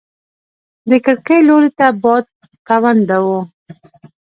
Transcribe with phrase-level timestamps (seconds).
[0.89, 2.23] د کړکۍ لوري ته باد
[2.67, 3.27] تونده و.